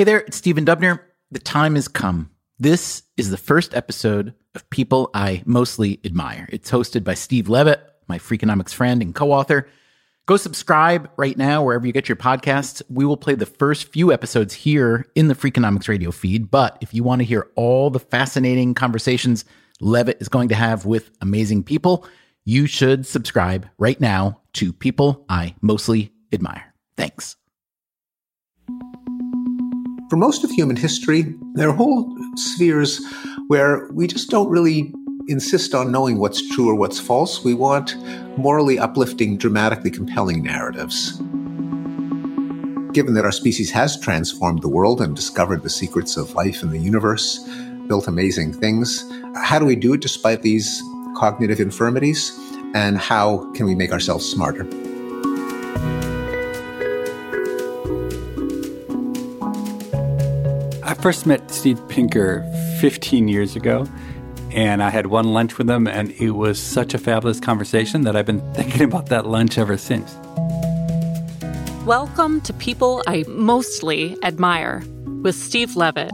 [0.00, 1.00] Hey there, it's Stephen Dubner.
[1.30, 2.30] The time has come.
[2.58, 6.48] This is the first episode of People I Mostly Admire.
[6.50, 9.68] It's hosted by Steve Levitt, my Freakonomics friend and co author.
[10.24, 12.80] Go subscribe right now wherever you get your podcasts.
[12.88, 16.50] We will play the first few episodes here in the Freakonomics radio feed.
[16.50, 19.44] But if you want to hear all the fascinating conversations
[19.82, 22.06] Levitt is going to have with amazing people,
[22.46, 26.72] you should subscribe right now to People I Mostly Admire.
[26.96, 27.36] Thanks.
[30.10, 33.00] For most of human history, there are whole spheres
[33.46, 34.92] where we just don't really
[35.28, 37.44] insist on knowing what's true or what's false.
[37.44, 37.96] We want
[38.36, 41.12] morally uplifting, dramatically compelling narratives.
[42.92, 46.70] Given that our species has transformed the world and discovered the secrets of life in
[46.70, 47.38] the universe,
[47.86, 50.82] built amazing things, how do we do it despite these
[51.16, 52.36] cognitive infirmities?
[52.74, 54.66] And how can we make ourselves smarter?
[61.00, 62.42] First met Steve Pinker
[62.78, 63.86] 15 years ago,
[64.50, 68.16] and I had one lunch with him, and it was such a fabulous conversation that
[68.16, 70.14] I've been thinking about that lunch ever since.
[71.86, 74.82] Welcome to People I Mostly Admire
[75.22, 76.12] with Steve Levitt.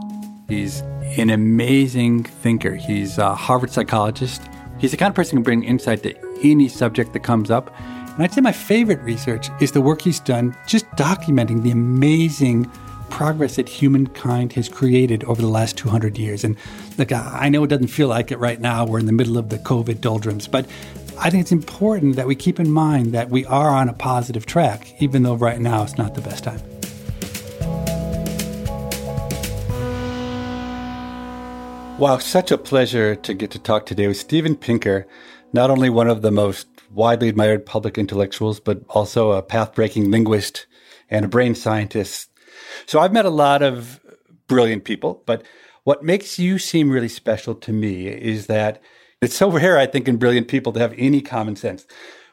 [0.48, 0.82] He's
[1.18, 2.76] an amazing thinker.
[2.76, 4.40] He's a Harvard psychologist.
[4.78, 7.74] He's the kind of person who can bring insight to any subject that comes up.
[7.80, 12.70] And I'd say my favorite research is the work he's done just documenting the amazing
[13.16, 16.44] progress that humankind has created over the last 200 years.
[16.44, 16.54] And
[16.98, 18.84] look, I know it doesn't feel like it right now.
[18.84, 20.66] We're in the middle of the COVID doldrums, but
[21.18, 24.44] I think it's important that we keep in mind that we are on a positive
[24.44, 26.60] track, even though right now it's not the best time.
[31.98, 35.06] Wow, such a pleasure to get to talk today with Steven Pinker,
[35.54, 40.10] not only one of the most widely admired public intellectuals, but also a path breaking
[40.10, 40.66] linguist
[41.08, 42.28] and a brain scientist
[42.84, 44.00] so I've met a lot of
[44.48, 45.42] brilliant people, but
[45.84, 48.82] what makes you seem really special to me is that
[49.22, 51.86] it's so rare, I think, in brilliant people to have any common sense.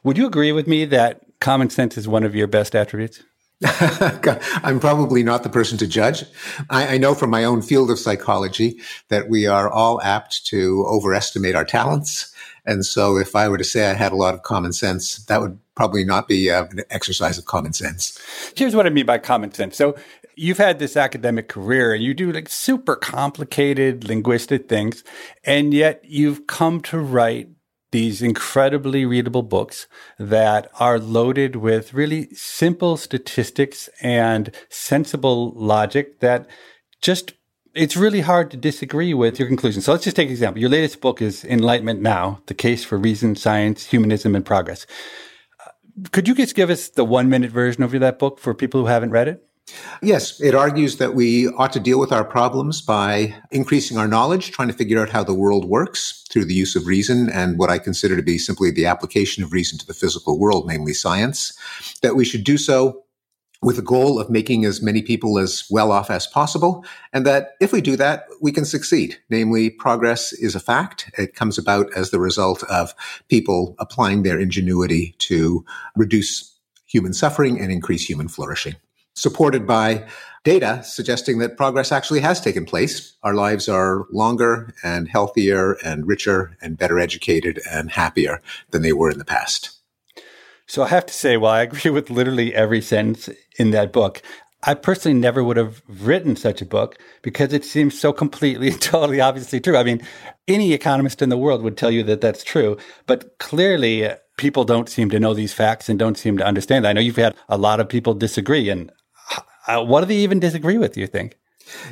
[0.03, 3.23] Would you agree with me that common sense is one of your best attributes?
[4.63, 6.25] I'm probably not the person to judge.
[6.69, 10.83] I, I, know from my own field of psychology that we are all apt to
[10.85, 12.33] overestimate our talents.
[12.65, 15.39] And so if I were to say I had a lot of common sense, that
[15.39, 18.19] would probably not be uh, an exercise of common sense.
[18.55, 19.77] Here's what I mean by common sense.
[19.77, 19.95] So
[20.35, 25.03] you've had this academic career and you do like super complicated linguistic things,
[25.43, 27.49] and yet you've come to write
[27.91, 36.47] these incredibly readable books that are loaded with really simple statistics and sensible logic that
[37.01, 37.33] just
[37.75, 39.85] it's really hard to disagree with your conclusions.
[39.85, 40.59] So let's just take an example.
[40.59, 44.85] Your latest book is Enlightenment Now, The Case for Reason, Science, Humanism, and Progress.
[46.11, 48.87] Could you just give us the one minute version of that book for people who
[48.87, 49.47] haven't read it?
[50.01, 54.51] Yes, it argues that we ought to deal with our problems by increasing our knowledge,
[54.51, 57.69] trying to figure out how the world works through the use of reason and what
[57.69, 61.57] I consider to be simply the application of reason to the physical world, namely science.
[62.01, 63.03] That we should do so
[63.61, 66.83] with the goal of making as many people as well off as possible.
[67.13, 69.17] And that if we do that, we can succeed.
[69.29, 71.09] Namely, progress is a fact.
[71.17, 72.93] It comes about as the result of
[73.29, 75.63] people applying their ingenuity to
[75.95, 76.53] reduce
[76.85, 78.75] human suffering and increase human flourishing
[79.13, 80.07] supported by
[80.43, 83.15] data suggesting that progress actually has taken place.
[83.23, 88.41] Our lives are longer and healthier and richer and better educated and happier
[88.71, 89.79] than they were in the past.
[90.67, 94.21] So I have to say, while I agree with literally every sentence in that book,
[94.65, 98.81] I personally never would have written such a book because it seems so completely and
[98.81, 99.77] totally obviously true.
[99.77, 100.01] I mean,
[100.47, 104.63] any economist in the world would tell you that that's true, but clearly uh, people
[104.63, 106.87] don't seem to know these facts and don't seem to understand.
[106.87, 108.91] I know you've had a lot of people disagree, and
[109.67, 111.37] uh, what do they even disagree with, you think?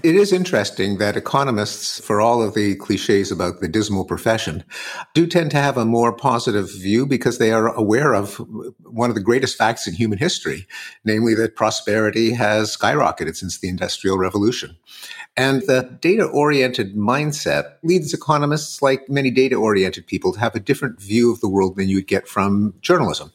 [0.03, 4.63] It is interesting that economists, for all of the cliches about the dismal profession,
[5.13, 8.35] do tend to have a more positive view because they are aware of
[8.83, 10.67] one of the greatest facts in human history,
[11.05, 14.75] namely that prosperity has skyrocketed since the Industrial Revolution.
[15.37, 20.59] And the data oriented mindset leads economists, like many data oriented people, to have a
[20.59, 23.31] different view of the world than you'd get from journalism.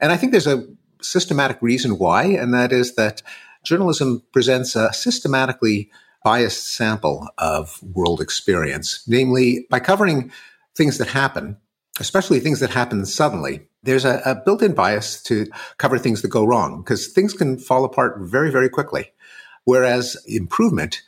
[0.00, 0.66] And I think there's a
[1.00, 3.22] systematic reason why, and that is that
[3.68, 5.90] journalism presents a systematically
[6.24, 10.32] biased sample of world experience, namely by covering
[10.74, 11.56] things that happen,
[12.00, 13.60] especially things that happen suddenly.
[13.82, 17.84] There's a, a built-in bias to cover things that go wrong because things can fall
[17.84, 19.12] apart very, very quickly.
[19.64, 21.02] Whereas improvement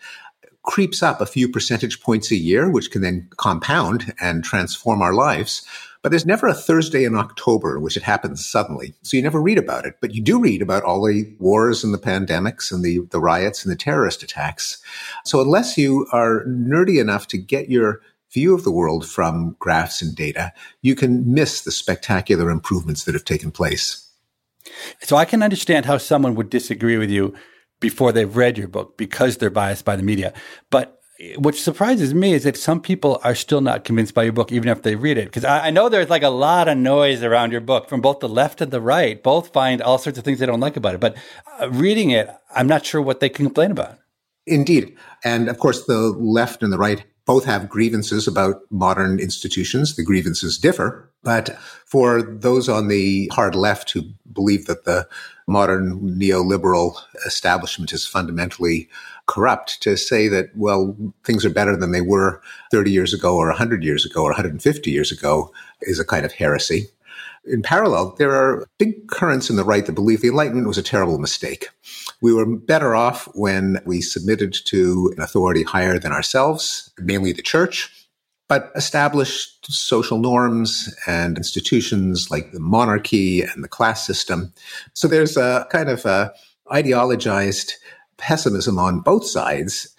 [0.63, 5.15] creeps up a few percentage points a year, which can then compound and transform our
[5.15, 5.67] lives
[6.03, 8.95] But there's never a Thursday in October in which it happens suddenly.
[9.03, 11.93] So you never read about it, but you do read about all the wars and
[11.93, 14.83] the pandemics and the, the riots and the terrorist attacks.
[15.25, 18.01] So unless you are nerdy enough to get your
[18.33, 23.15] view of the world from graphs and data, you can miss the spectacular improvements that
[23.15, 24.11] have taken place.
[25.01, 27.35] So I can understand how someone would disagree with you
[27.81, 30.33] before they've read your book because they're biased by the media.
[30.71, 31.00] But
[31.37, 34.69] what surprises me is that some people are still not convinced by your book, even
[34.69, 35.27] if they read it.
[35.27, 38.21] Because I, I, know there's like a lot of noise around your book from both
[38.21, 39.23] the left and the right.
[39.23, 41.01] Both find all sorts of things they don't like about it.
[41.01, 41.17] But
[41.61, 43.99] uh, reading it, I'm not sure what they can complain about.
[44.47, 44.97] Indeed.
[45.23, 49.97] And of course, the left and the right both have grievances about modern institutions.
[49.97, 51.13] The grievances differ.
[51.23, 51.51] But
[51.85, 55.07] for those on the hard left who believe that the
[55.47, 56.95] modern neoliberal
[57.27, 58.89] establishment is fundamentally
[59.31, 62.43] corrupt, to say that, well, things are better than they were
[62.73, 66.33] 30 years ago or 100 years ago or 150 years ago is a kind of
[66.33, 66.89] heresy.
[67.47, 70.83] In parallel, there are big currents in the right that believe the Enlightenment was a
[70.83, 71.69] terrible mistake.
[72.21, 77.41] We were better off when we submitted to an authority higher than ourselves, mainly the
[77.41, 77.89] church,
[78.49, 84.53] but established social norms and institutions like the monarchy and the class system.
[84.93, 86.35] So there's a kind of a
[86.71, 87.73] ideologized
[88.21, 89.95] pessimism on both sides.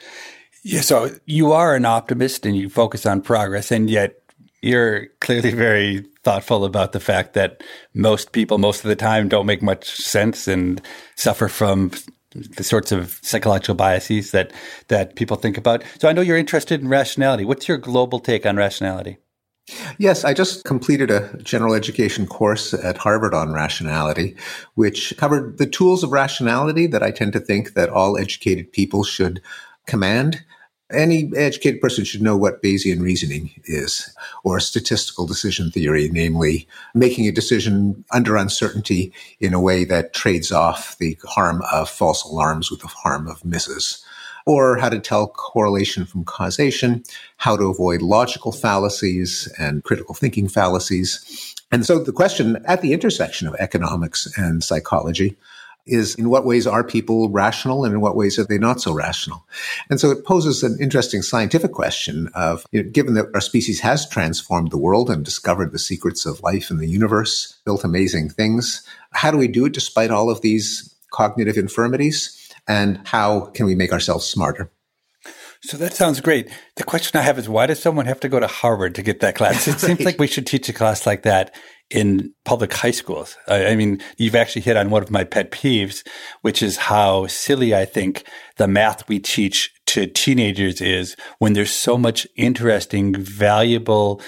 [0.63, 4.21] Yeah, so you are an optimist and you focus on progress, and yet
[4.61, 7.63] you're clearly very thoughtful about the fact that
[7.93, 10.81] most people, most of the time, don't make much sense and
[11.15, 11.91] suffer from
[12.33, 14.53] the sorts of psychological biases that
[14.87, 15.83] that people think about.
[15.99, 17.43] So I know you're interested in rationality.
[17.43, 19.17] What's your global take on rationality?
[19.97, 24.35] Yes, I just completed a general education course at Harvard on rationality,
[24.75, 29.03] which covered the tools of rationality that I tend to think that all educated people
[29.03, 29.41] should
[29.85, 30.43] command
[30.91, 34.13] any educated person should know what Bayesian reasoning is,
[34.43, 40.51] or statistical decision theory, namely making a decision under uncertainty in a way that trades
[40.51, 44.03] off the harm of false alarms with the harm of misses.
[44.45, 47.03] Or how to tell correlation from causation,
[47.37, 51.55] how to avoid logical fallacies and critical thinking fallacies.
[51.71, 55.37] And so the question at the intersection of economics and psychology
[55.85, 58.93] is in what ways are people rational and in what ways are they not so
[58.93, 59.43] rational?
[59.89, 63.79] And so it poses an interesting scientific question of, you know, given that our species
[63.81, 68.29] has transformed the world and discovered the secrets of life in the universe, built amazing
[68.29, 72.40] things, how do we do it despite all of these cognitive infirmities?
[72.71, 74.71] And how can we make ourselves smarter?
[75.63, 76.49] So that sounds great.
[76.77, 79.19] The question I have is why does someone have to go to Harvard to get
[79.19, 79.67] that class?
[79.67, 81.53] It seems like we should teach a class like that
[81.91, 83.37] in public high schools.
[83.47, 86.07] I, mean, you've actually hit on one of my pet peeves,
[86.41, 88.23] which is how silly I think
[88.55, 94.21] the math we teach to teenagers is when there's so much interesting, valuable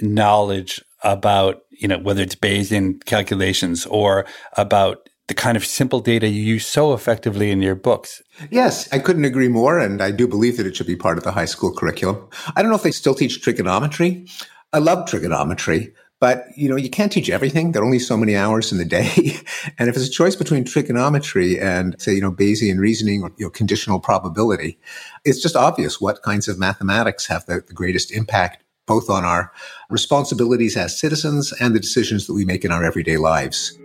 [0.00, 4.24] knowledge about, you know, whether it's Bayesian calculations or
[4.56, 8.22] about the kind of simple data you use so effectively in your books.
[8.50, 9.78] Yes, I couldn't agree more.
[9.78, 12.26] And I do believe that it should be part of the high school curriculum.
[12.56, 14.26] I don't know if they still teach trigonometry.
[14.72, 17.72] I love trigonometry, but you know, you can't teach everything.
[17.72, 19.36] There are only so many hours in the day.
[19.78, 23.46] and if it's a choice between trigonometry and say, you know, Bayesian reasoning or you
[23.46, 24.78] know, conditional probability,
[25.26, 29.52] it's just obvious what kinds of mathematics have the, the greatest impact both on our
[29.90, 33.78] responsibilities as citizens and the decisions that we make in our everyday lives.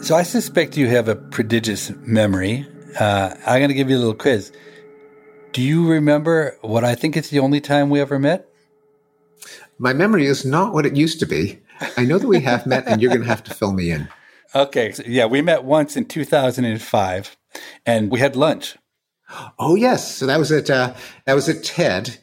[0.00, 2.66] So I suspect you have a prodigious memory.
[2.98, 4.52] Uh, I'm going to give you a little quiz.
[5.52, 8.48] Do you remember what I think is the only time we ever met?
[9.78, 11.58] My memory is not what it used to be.
[11.96, 14.08] I know that we have met, and you're going to have to fill me in.
[14.54, 14.92] Okay.
[14.92, 17.36] So yeah, we met once in 2005,
[17.84, 18.78] and we had lunch.
[19.58, 20.94] Oh yes, so that was at uh,
[21.26, 22.16] that was at TED.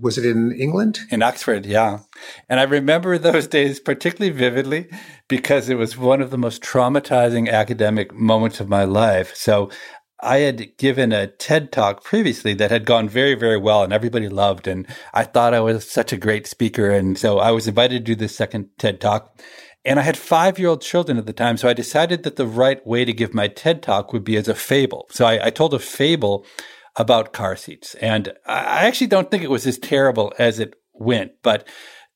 [0.00, 1.00] Was it in England?
[1.10, 2.00] In Oxford, yeah.
[2.48, 4.88] And I remember those days particularly vividly
[5.28, 9.34] because it was one of the most traumatizing academic moments of my life.
[9.34, 9.70] So
[10.20, 14.28] I had given a TED talk previously that had gone very, very well and everybody
[14.28, 14.66] loved.
[14.66, 16.90] And I thought I was such a great speaker.
[16.90, 19.40] And so I was invited to do this second TED talk.
[19.84, 21.56] And I had five year old children at the time.
[21.56, 24.48] So I decided that the right way to give my TED talk would be as
[24.48, 25.06] a fable.
[25.10, 26.44] So I, I told a fable
[26.98, 27.94] about car seats.
[27.96, 31.32] And I actually don't think it was as terrible as it went.
[31.42, 31.66] But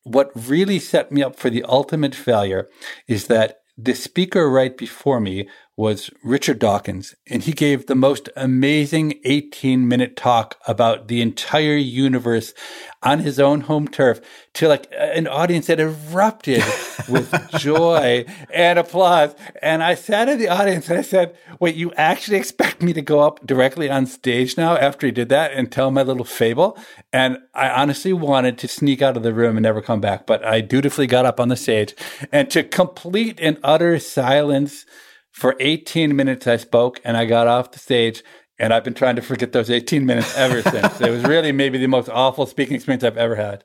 [0.03, 2.69] what really set me up for the ultimate failure
[3.09, 5.49] is that the speaker right before me
[5.83, 11.75] was Richard Dawkins, and he gave the most amazing 18 minute talk about the entire
[11.75, 12.55] universe
[13.03, 14.21] on his own home turf
[14.55, 16.63] to like an audience that erupted
[17.09, 18.25] with joy
[18.55, 19.35] and applause.
[19.61, 23.03] And I sat in the audience and I said, Wait, you actually expect me to
[23.03, 26.79] go up directly on stage now after he did that and tell my little fable?
[27.13, 30.45] And I honestly wanted to sneak out of the room and never come back, but
[30.45, 31.97] I dutifully got up on the stage
[32.31, 34.87] and to complete and utter silence
[35.33, 38.23] for 18 minutes, I spoke and I got off the stage.
[38.59, 41.01] And I've been trying to forget those 18 minutes ever since.
[41.01, 43.65] It was really maybe the most awful speaking experience I've ever had.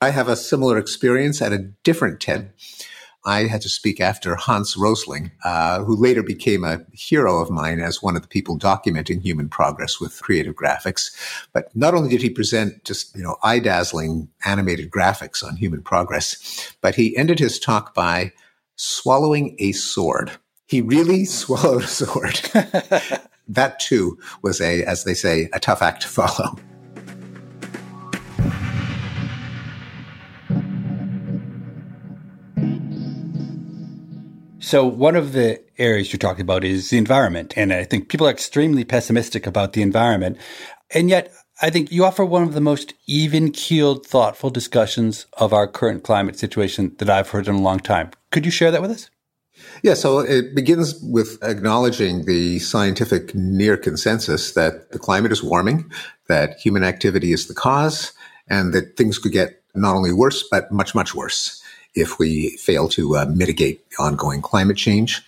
[0.00, 2.52] I have a similar experience at a different TED.
[3.24, 7.80] I had to speak after Hans Rosling, uh, who later became a hero of mine
[7.80, 11.14] as one of the people documenting human progress with creative graphics.
[11.52, 15.82] But not only did he present just, you know, eye dazzling animated graphics on human
[15.82, 18.32] progress, but he ended his talk by
[18.76, 20.38] swallowing a sword.
[20.68, 22.40] He really swallowed a sword.
[23.48, 26.56] that too was a, as they say, a tough act to follow.
[34.60, 37.54] So, one of the areas you're talking about is the environment.
[37.56, 40.36] And I think people are extremely pessimistic about the environment.
[40.90, 41.32] And yet,
[41.62, 46.04] I think you offer one of the most even keeled, thoughtful discussions of our current
[46.04, 48.10] climate situation that I've heard in a long time.
[48.30, 49.08] Could you share that with us?
[49.82, 55.90] Yeah, so it begins with acknowledging the scientific near consensus that the climate is warming,
[56.28, 58.12] that human activity is the cause,
[58.48, 61.62] and that things could get not only worse, but much, much worse
[61.94, 65.22] if we fail to uh, mitigate ongoing climate change.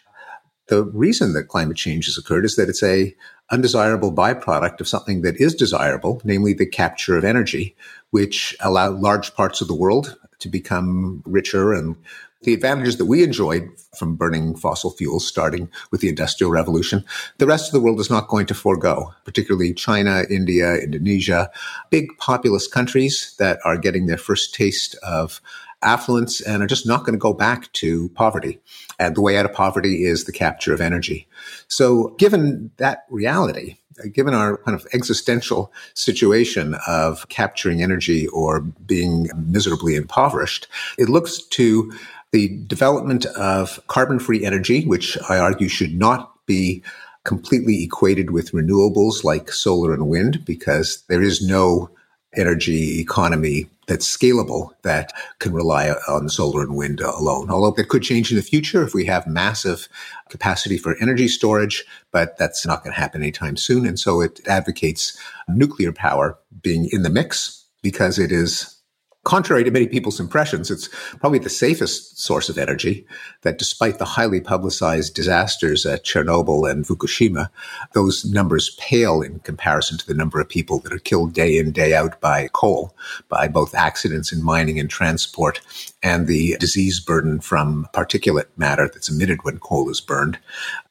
[0.69, 3.15] The reason that climate change has occurred is that it's a
[3.51, 7.77] undesirable byproduct of something that is desirable, namely the capture of energy,
[8.11, 11.97] which allow large parts of the world to become richer and
[12.43, 17.05] the advantages that we enjoyed from burning fossil fuels starting with the industrial revolution,
[17.39, 21.51] the rest of the world is not going to forego, particularly China, India, Indonesia,
[21.91, 25.41] big populous countries that are getting their first taste of
[25.83, 28.61] affluence and are just not going to go back to poverty.
[28.99, 31.27] And the way out of poverty is the capture of energy.
[31.69, 33.77] So given that reality,
[34.13, 40.69] given our kind of existential situation of capturing energy or being miserably impoverished,
[40.99, 41.93] it looks to
[42.33, 46.83] the development of carbon free energy, which I argue should not be
[47.25, 51.91] completely equated with renewables like solar and wind, because there is no
[52.37, 57.51] energy economy that's scalable that can rely on solar and wind alone.
[57.51, 59.89] Although that could change in the future if we have massive
[60.29, 63.85] capacity for energy storage, but that's not going to happen anytime soon.
[63.85, 65.19] And so it advocates
[65.49, 68.80] nuclear power being in the mix because it is
[69.25, 73.07] contrary to many people's impressions, it's probably the safest source of energy.
[73.43, 77.51] That despite the highly publicized disasters at Chernobyl and Fukushima,
[77.93, 81.73] those numbers pale in comparison to the number of people that are killed day in,
[81.73, 82.97] day out by coal,
[83.29, 85.61] by both accidents in mining and transport,
[86.03, 90.39] and the disease burden from particulate matter that's emitted when coal is burned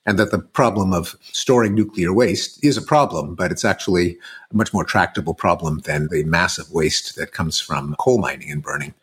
[0.05, 4.17] and that the problem of storing nuclear waste is a problem, but it's actually
[4.51, 8.63] a much more tractable problem than the massive waste that comes from coal mining and
[8.63, 8.93] burning.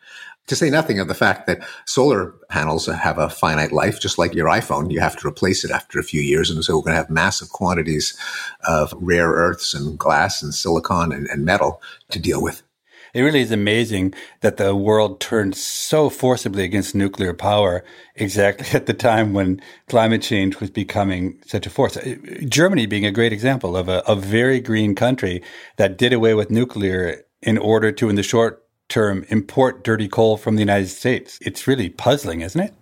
[0.47, 4.33] To say nothing of the fact that solar panels have a finite life, just like
[4.33, 6.49] your iPhone, you have to replace it after a few years.
[6.49, 8.17] And so we're going to have massive quantities
[8.65, 12.63] of rare earths and glass and silicon and, and metal to deal with.
[13.13, 17.83] It really is amazing that the world turned so forcibly against nuclear power
[18.15, 21.97] exactly at the time when climate change was becoming such a force.
[21.97, 22.15] Uh,
[22.47, 25.41] Germany being a great example of a, a very green country
[25.77, 30.37] that did away with nuclear in order to, in the short term, import dirty coal
[30.37, 31.37] from the United States.
[31.41, 32.73] It's really puzzling, isn't it?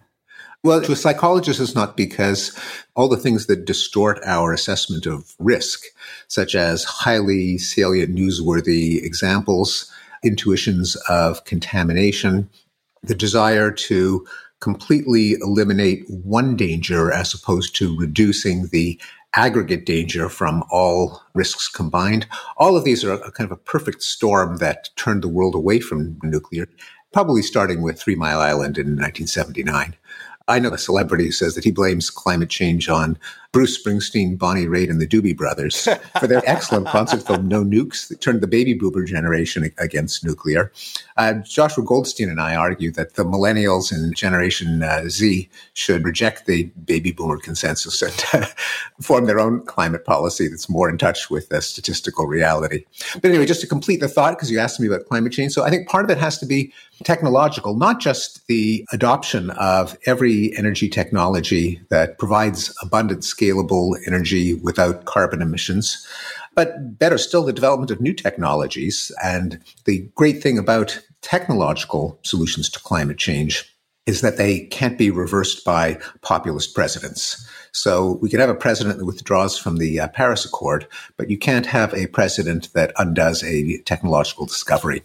[0.63, 2.57] Well, to a psychologist, it's not because
[2.95, 5.83] all the things that distort our assessment of risk,
[6.27, 9.91] such as highly salient, newsworthy examples,
[10.25, 12.49] intuitions of contamination,
[13.03, 14.25] the desire to
[14.59, 18.99] completely eliminate one danger as opposed to reducing the
[19.35, 22.25] aggregate danger from all risks combined.
[22.57, 25.79] All of these are a kind of a perfect storm that turned the world away
[25.81, 26.67] from nuclear,
[27.13, 29.95] probably starting with Three Mile Island in 1979.
[30.47, 33.17] I know a celebrity who says that he blames climate change on
[33.55, 35.87] Bruce Springsteen, Bonnie Raitt, and the Doobie Brothers
[36.19, 40.73] for their excellent concert film No Nukes that turned the baby boomer generation against nuclear.
[41.15, 46.47] Uh, Joshua Goldstein and I argue that the millennials and Generation uh, Z should reject
[46.47, 48.45] the baby boomer consensus and uh,
[49.01, 52.83] form their own climate policy that's more in touch with the statistical reality.
[53.13, 55.53] But anyway, just to complete the thought, because you asked me about climate change.
[55.53, 56.73] So I think part of it has to be
[57.05, 64.53] technological, not just the adoption of every energy technology that provides abundant scale scalable energy
[64.55, 66.05] without carbon emissions.
[66.55, 69.11] But better still, the development of new technologies.
[69.23, 73.71] And the great thing about technological solutions to climate change
[74.05, 77.47] is that they can't be reversed by populist presidents.
[77.71, 80.87] So we can have a president that withdraws from the uh, Paris Accord,
[81.17, 85.03] but you can't have a president that undoes a technological discovery.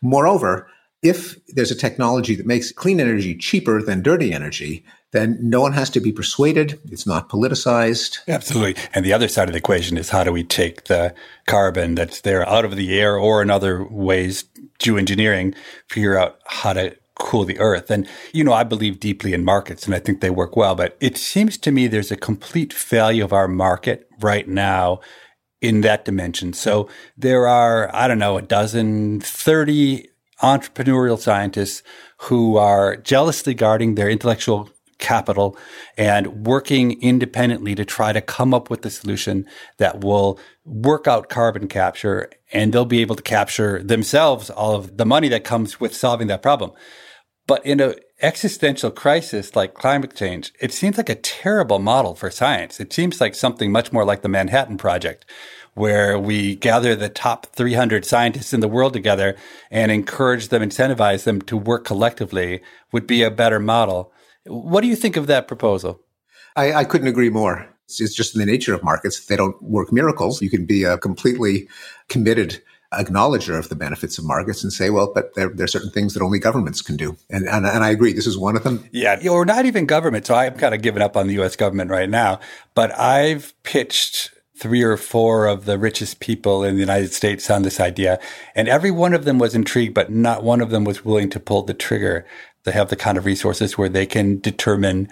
[0.00, 0.68] Moreover,
[1.02, 5.72] if there's a technology that makes clean energy cheaper than dirty energy, then no one
[5.72, 6.80] has to be persuaded.
[6.90, 8.18] It's not politicized.
[8.28, 8.82] Absolutely.
[8.92, 11.14] And the other side of the equation is how do we take the
[11.46, 14.44] carbon that's there out of the air or in other ways,
[14.78, 15.54] geoengineering,
[15.88, 17.90] figure out how to cool the earth.
[17.90, 20.96] And, you know, I believe deeply in markets and I think they work well, but
[21.00, 25.00] it seems to me there's a complete failure of our market right now
[25.62, 26.52] in that dimension.
[26.52, 30.08] So there are, I don't know, a dozen, 30
[30.42, 31.82] entrepreneurial scientists
[32.18, 35.56] who are jealously guarding their intellectual capital
[35.96, 39.46] and working independently to try to come up with a solution
[39.78, 44.96] that will work out carbon capture and they'll be able to capture themselves all of
[44.96, 46.72] the money that comes with solving that problem.
[47.46, 52.30] But in an existential crisis like climate change, it seems like a terrible model for
[52.30, 52.80] science.
[52.80, 55.24] It seems like something much more like the Manhattan Project,
[55.74, 59.36] where we gather the top 300 scientists in the world together
[59.70, 62.62] and encourage them, incentivize them to work collectively
[62.92, 64.12] would be a better model.
[64.46, 66.00] What do you think of that proposal?
[66.56, 67.68] I, I couldn't agree more.
[67.84, 69.26] It's, it's just in the nature of markets.
[69.26, 70.42] They don't work miracles.
[70.42, 71.68] You can be a completely
[72.08, 72.62] committed
[72.92, 76.14] acknowledger of the benefits of markets and say, well, but there, there, are certain things
[76.14, 77.16] that only governments can do.
[77.30, 78.88] And, and, and I agree, this is one of them.
[78.92, 80.26] Yeah, or not even government.
[80.26, 82.40] So I'm kind of giving up on the US government right now.
[82.74, 87.62] But I've pitched three or four of the richest people in the United States on
[87.62, 88.18] this idea.
[88.54, 91.40] And every one of them was intrigued, but not one of them was willing to
[91.40, 92.24] pull the trigger
[92.66, 95.08] to have the kind of resources where they can determine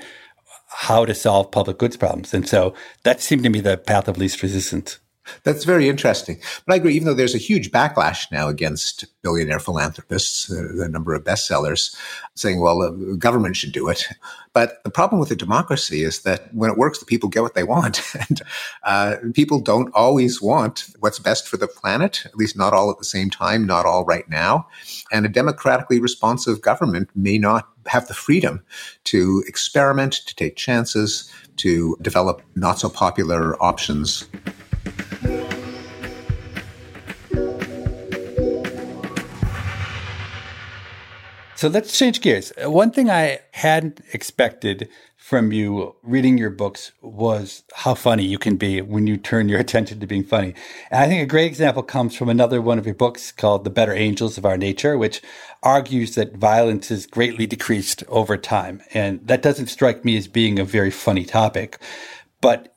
[0.69, 2.35] how to solve public goods problems.
[2.35, 4.99] And so that seemed to me the path of least resistance.
[5.43, 6.39] That's very interesting.
[6.67, 11.15] But I agree, even though there's a huge backlash now against billionaire philanthropists, the number
[11.15, 11.95] of bestsellers
[12.35, 14.07] saying, well, the government should do it.
[14.53, 17.55] But the problem with a democracy is that when it works, the people get what
[17.55, 18.03] they want.
[18.29, 18.43] and
[18.85, 22.99] uh, people don't always want what's best for the planet, at least not all at
[22.99, 24.69] the same time, not all right now.
[25.11, 28.63] And a democratically responsive government may not have the freedom
[29.05, 34.29] to experiment, to take chances, to develop not so popular options.
[41.65, 42.53] So let's change gears.
[42.59, 48.57] One thing I hadn't expected from you reading your books was how funny you can
[48.57, 50.53] be when you turn your attention to being funny.
[50.91, 53.71] And I think a great example comes from another one of your books called The
[53.71, 55.23] Better Angels of Our Nature, which
[55.63, 58.83] argues that violence is greatly decreased over time.
[58.93, 61.79] And that doesn't strike me as being a very funny topic.
[62.43, 62.77] But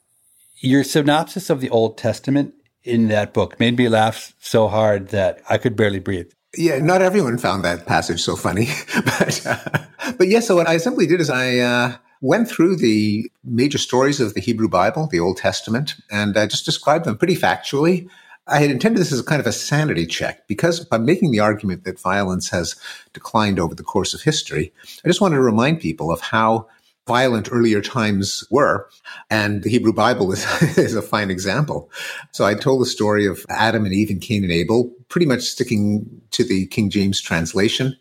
[0.60, 2.54] your synopsis of the Old Testament
[2.86, 6.32] in that book made me laugh so hard that I could barely breathe.
[6.56, 8.70] Yeah, not everyone found that passage so funny,
[9.06, 10.48] but uh, but yes.
[10.48, 14.42] so what I simply did is I uh, went through the major stories of the
[14.42, 18.10] Hebrew Bible, the Old Testament, and I just described them pretty factually.
[18.48, 21.42] I had intended this as a kind of a sanity check because by making the
[21.42, 22.76] argument that violence has
[23.12, 24.72] declined over the course of history,
[25.04, 26.68] I just wanted to remind people of how
[27.08, 28.88] violent earlier times were.
[29.30, 30.46] And the Hebrew Bible is,
[30.78, 31.90] is a fine example.
[32.32, 35.42] So I told the story of Adam and Eve and Cain and Abel, pretty much
[35.42, 37.98] sticking to the King James translation.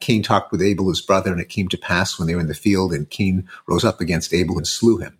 [0.00, 2.48] Cain talked with Abel, his brother, and it came to pass when they were in
[2.48, 5.18] the field and Cain rose up against Abel and slew him.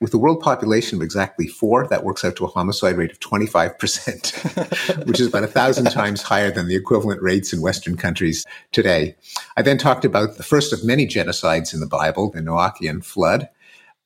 [0.00, 3.20] With the world population of exactly four, that works out to a homicide rate of
[3.20, 8.44] 25%, which is about a thousand times higher than the equivalent rates in Western countries
[8.72, 9.16] today.
[9.56, 13.48] I then talked about the first of many genocides in the Bible, the Noachian flood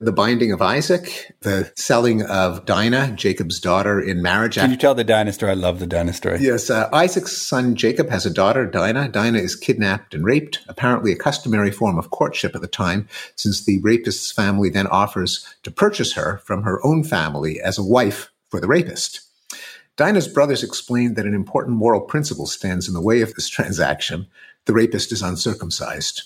[0.01, 4.55] the binding of Isaac, the selling of Dinah, Jacob's daughter, in marriage.
[4.55, 5.51] Can you tell the Dinah story?
[5.51, 6.39] I love the Dinah story.
[6.39, 6.69] Yes.
[6.69, 9.09] Uh, Isaac's son Jacob has a daughter, Dinah.
[9.09, 13.65] Dinah is kidnapped and raped, apparently a customary form of courtship at the time, since
[13.65, 18.31] the rapist's family then offers to purchase her from her own family as a wife
[18.47, 19.21] for the rapist.
[19.97, 24.27] Dinah's brothers explain that an important moral principle stands in the way of this transaction.
[24.63, 26.23] The rapist is uncircumcised.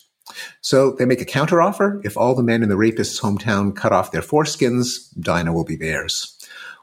[0.61, 2.03] So they make a counteroffer.
[2.05, 5.75] If all the men in the rapist's hometown cut off their foreskins, Dinah will be
[5.75, 6.37] theirs.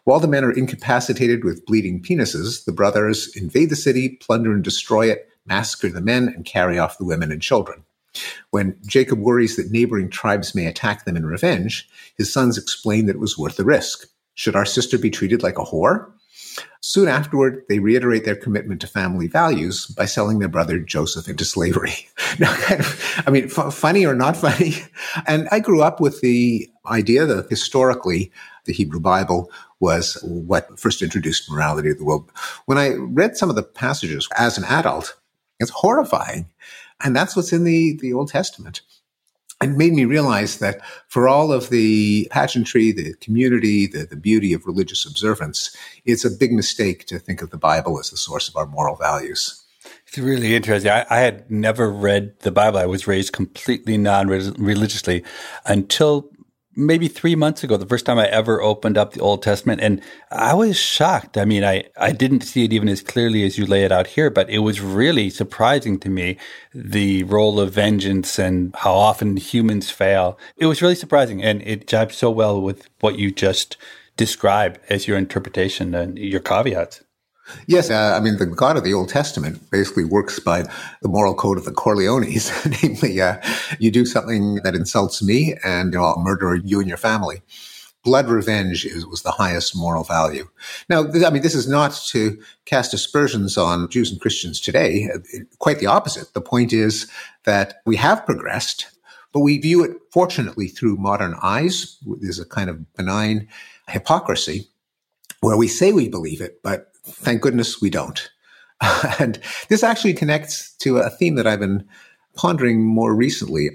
[0.04, 4.64] While the men are incapacitated with bleeding penises, the brothers invade the city, plunder and
[4.64, 7.84] destroy it, massacre the men, and carry off the women and children.
[8.50, 13.16] When Jacob worries that neighboring tribes may attack them in revenge, his sons explain that
[13.16, 14.08] it was worth the risk.
[14.34, 16.10] Should our sister be treated like a whore?
[16.80, 21.44] Soon afterward, they reiterate their commitment to family values by selling their brother Joseph into
[21.44, 22.08] slavery.
[22.38, 24.74] now, kind of, I mean, f- funny or not funny.
[25.26, 28.30] And I grew up with the idea that historically
[28.64, 32.30] the Hebrew Bible was what first introduced morality to the world.
[32.66, 35.16] When I read some of the passages as an adult,
[35.58, 36.48] it's horrifying.
[37.02, 38.82] And that's what's in the, the Old Testament.
[39.62, 44.54] It made me realize that for all of the pageantry, the community, the, the beauty
[44.54, 48.48] of religious observance, it's a big mistake to think of the Bible as the source
[48.48, 49.62] of our moral values.
[50.06, 50.90] It's really interesting.
[50.90, 52.78] I, I, had never read the Bible.
[52.78, 55.22] I was raised completely non religiously
[55.66, 56.30] until
[56.76, 59.80] maybe three months ago, the first time I ever opened up the Old Testament.
[59.80, 61.36] And I was shocked.
[61.36, 64.06] I mean, I, I didn't see it even as clearly as you lay it out
[64.06, 66.38] here, but it was really surprising to me
[66.74, 70.38] the role of vengeance and how often humans fail.
[70.56, 71.42] It was really surprising.
[71.42, 73.76] And it jibes so well with what you just
[74.16, 77.02] described as your interpretation and your caveats.
[77.66, 80.62] Yes, uh, I mean, the God of the Old Testament basically works by
[81.02, 82.50] the moral code of the Corleones,
[82.82, 83.36] namely, uh,
[83.78, 87.42] you do something that insults me and you know, I'll murder you and your family.
[88.02, 90.48] Blood revenge is, was the highest moral value.
[90.88, 95.08] Now, th- I mean, this is not to cast aspersions on Jews and Christians today.
[95.58, 96.32] Quite the opposite.
[96.32, 97.10] The point is
[97.44, 98.86] that we have progressed,
[99.32, 101.98] but we view it fortunately through modern eyes.
[102.20, 103.48] There's a kind of benign
[103.86, 104.68] hypocrisy
[105.40, 108.30] where we say we believe it, but thank goodness we don't.
[109.18, 111.86] and this actually connects to a theme that I've been
[112.34, 113.70] pondering more recently.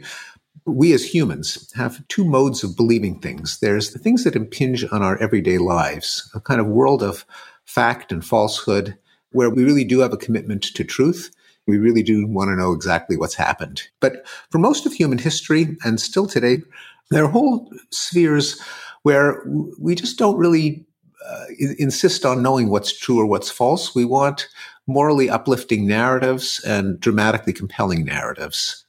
[0.66, 3.60] We as humans have two modes of believing things.
[3.60, 7.26] There's the things that impinge on our everyday lives, a kind of world of
[7.66, 8.98] fact and falsehood
[9.32, 11.30] where we really do have a commitment to truth.
[11.68, 13.84] We really do want to know exactly what's happened.
[14.00, 16.60] But for most of human history and still today,
[17.12, 18.60] there are whole spheres
[19.04, 19.44] where
[19.80, 20.86] we just don't really
[21.30, 23.96] uh, insist on knowing what's true or what's false.
[23.96, 24.48] We want
[24.88, 28.86] morally uplifting narratives and dramatically compelling narratives.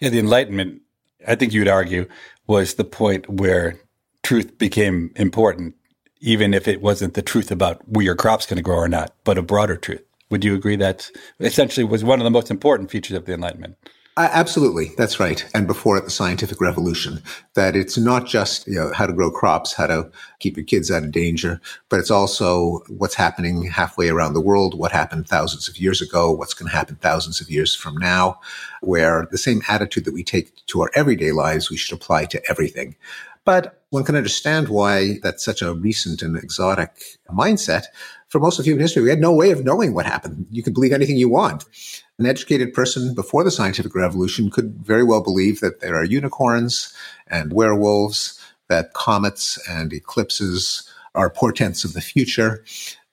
[0.00, 0.82] Yeah, the Enlightenment,
[1.26, 2.08] I think you would argue,
[2.46, 3.78] was the point where
[4.22, 5.74] truth became important,
[6.20, 9.14] even if it wasn't the truth about where your crop's going to grow or not,
[9.24, 10.02] but a broader truth.
[10.30, 13.76] Would you agree that essentially was one of the most important features of the Enlightenment?
[14.20, 15.48] Absolutely, that's right.
[15.54, 17.22] And before it, the scientific revolution,
[17.54, 20.90] that it's not just you know how to grow crops, how to keep your kids
[20.90, 25.68] out of danger, but it's also what's happening halfway around the world, what happened thousands
[25.68, 28.40] of years ago, what's going to happen thousands of years from now,
[28.80, 32.42] where the same attitude that we take to our everyday lives, we should apply to
[32.50, 32.96] everything.
[33.44, 37.84] But one can understand why that's such a recent and exotic mindset.
[38.28, 40.46] For most of human history, we had no way of knowing what happened.
[40.50, 41.64] You could believe anything you want.
[42.18, 46.92] An educated person before the scientific revolution could very well believe that there are unicorns
[47.28, 52.64] and werewolves, that comets and eclipses are portents of the future,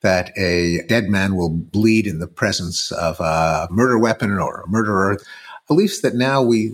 [0.02, 4.68] that a dead man will bleed in the presence of a murder weapon or a
[4.68, 5.20] murderer.
[5.68, 6.74] Beliefs that now we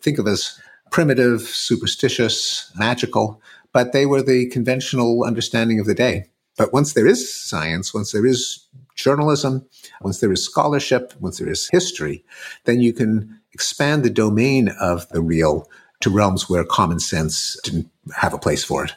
[0.00, 0.60] think of as
[0.92, 3.40] primitive, superstitious, magical,
[3.72, 6.26] but they were the conventional understanding of the day.
[6.56, 9.66] But once there is science, once there is journalism,
[10.00, 12.24] once there is scholarship, once there is history,
[12.64, 15.68] then you can expand the domain of the real
[16.00, 18.94] to realms where common sense didn't have a place for it.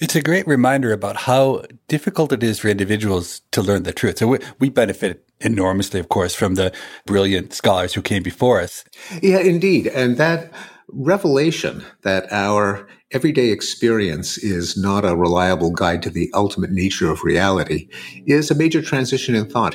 [0.00, 4.18] It's a great reminder about how difficult it is for individuals to learn the truth.
[4.18, 6.72] So we, we benefit enormously, of course, from the
[7.06, 8.84] brilliant scholars who came before us.
[9.22, 9.88] Yeah, indeed.
[9.88, 10.52] And that
[10.88, 17.22] revelation that our everyday experience is not a reliable guide to the ultimate nature of
[17.22, 17.88] reality
[18.26, 19.74] is a major transition in thought.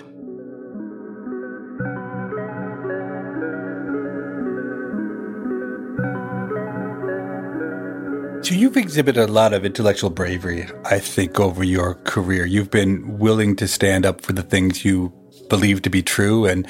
[8.45, 12.45] So you've exhibited a lot of intellectual bravery, I think, over your career.
[12.45, 15.13] You've been willing to stand up for the things you
[15.49, 16.67] believe to be true and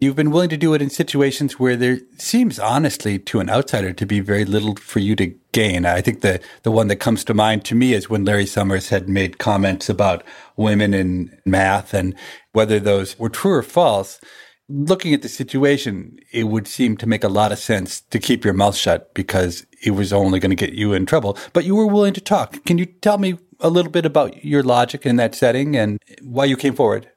[0.00, 3.92] You've been willing to do it in situations where there seems honestly to an outsider
[3.92, 5.84] to be very little for you to gain.
[5.84, 8.90] I think the, the one that comes to mind to me is when Larry Summers
[8.90, 10.22] had made comments about
[10.56, 12.14] women in math and
[12.52, 14.20] whether those were true or false.
[14.68, 18.44] Looking at the situation, it would seem to make a lot of sense to keep
[18.44, 21.36] your mouth shut because it was only going to get you in trouble.
[21.52, 22.64] But you were willing to talk.
[22.66, 26.44] Can you tell me a little bit about your logic in that setting and why
[26.44, 27.10] you came forward?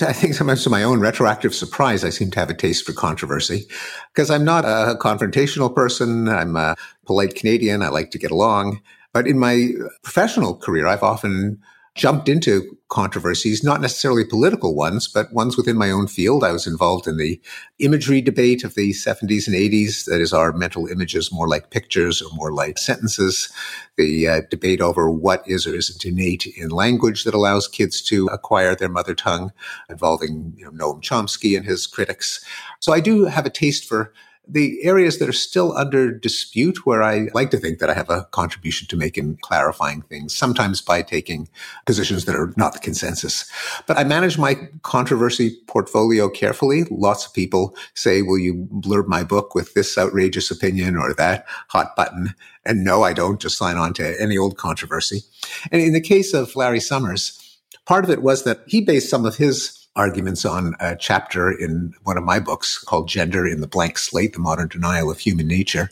[0.00, 2.94] I think sometimes to my own retroactive surprise, I seem to have a taste for
[2.94, 3.66] controversy
[4.14, 6.28] because I'm not a confrontational person.
[6.28, 7.82] I'm a polite Canadian.
[7.82, 8.80] I like to get along.
[9.12, 11.60] But in my professional career, I've often
[11.94, 16.42] jumped into controversies, not necessarily political ones, but ones within my own field.
[16.42, 17.40] I was involved in the
[17.78, 20.06] imagery debate of the 70s and 80s.
[20.06, 23.52] That is, are mental images more like pictures or more like sentences?
[23.96, 28.26] The uh, debate over what is or isn't innate in language that allows kids to
[28.28, 29.52] acquire their mother tongue,
[29.90, 32.42] involving you know, Noam Chomsky and his critics.
[32.80, 34.14] So I do have a taste for
[34.46, 38.10] the areas that are still under dispute where I like to think that I have
[38.10, 41.48] a contribution to make in clarifying things, sometimes by taking
[41.86, 43.50] positions that are not the consensus.
[43.86, 46.84] But I manage my controversy portfolio carefully.
[46.90, 51.46] Lots of people say, will you blurb my book with this outrageous opinion or that
[51.68, 52.34] hot button?
[52.64, 55.20] And no, I don't just sign on to any old controversy.
[55.70, 59.24] And in the case of Larry Summers, part of it was that he based some
[59.24, 63.66] of his arguments on a chapter in one of my books called Gender in the
[63.66, 65.90] Blank Slate, The Modern Denial of Human Nature.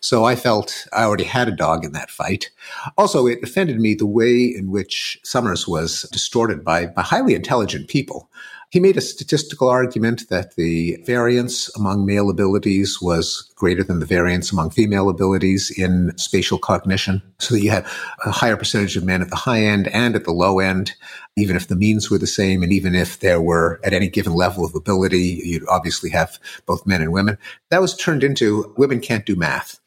[0.00, 2.50] So I felt I already had a dog in that fight.
[2.96, 7.88] Also, it offended me the way in which Summers was distorted by, by highly intelligent
[7.88, 8.30] people.
[8.72, 14.06] He made a statistical argument that the variance among male abilities was greater than the
[14.06, 17.20] variance among female abilities in spatial cognition.
[17.38, 17.84] So that you had
[18.24, 20.94] a higher percentage of men at the high end and at the low end,
[21.36, 22.62] even if the means were the same.
[22.62, 26.86] And even if there were at any given level of ability, you'd obviously have both
[26.86, 27.36] men and women.
[27.68, 29.80] That was turned into women can't do math